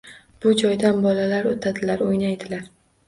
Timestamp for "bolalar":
1.05-1.51